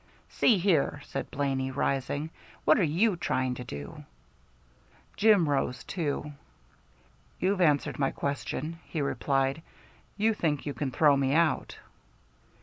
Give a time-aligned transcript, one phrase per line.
[0.29, 2.31] "See here," said Blaney, rising;
[2.65, 4.03] "what are you trying to do?"
[5.15, 6.31] Jim rose too.
[7.39, 9.61] "You've answered my question," he replied.
[10.17, 11.77] "You think you can throw me out."